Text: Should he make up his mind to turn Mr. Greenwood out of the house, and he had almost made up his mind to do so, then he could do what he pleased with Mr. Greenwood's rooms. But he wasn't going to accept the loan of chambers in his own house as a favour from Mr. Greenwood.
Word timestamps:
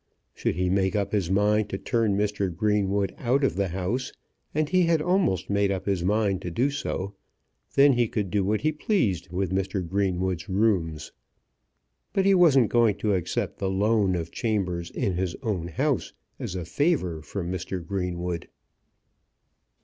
Should 0.33 0.55
he 0.55 0.67
make 0.67 0.95
up 0.95 1.11
his 1.11 1.29
mind 1.29 1.69
to 1.69 1.77
turn 1.77 2.17
Mr. 2.17 2.51
Greenwood 2.51 3.13
out 3.19 3.43
of 3.43 3.55
the 3.55 3.67
house, 3.67 4.11
and 4.51 4.67
he 4.67 4.85
had 4.87 4.99
almost 4.99 5.47
made 5.47 5.69
up 5.69 5.85
his 5.85 6.03
mind 6.03 6.41
to 6.41 6.49
do 6.49 6.71
so, 6.71 7.13
then 7.75 7.93
he 7.93 8.07
could 8.07 8.31
do 8.31 8.43
what 8.43 8.61
he 8.61 8.71
pleased 8.71 9.31
with 9.31 9.51
Mr. 9.51 9.87
Greenwood's 9.87 10.49
rooms. 10.49 11.11
But 12.13 12.25
he 12.25 12.33
wasn't 12.33 12.69
going 12.69 12.95
to 12.95 13.13
accept 13.13 13.59
the 13.59 13.69
loan 13.69 14.15
of 14.15 14.31
chambers 14.31 14.89
in 14.89 15.13
his 15.13 15.35
own 15.43 15.67
house 15.67 16.13
as 16.39 16.55
a 16.55 16.65
favour 16.65 17.21
from 17.21 17.51
Mr. 17.51 17.85
Greenwood. 17.85 18.49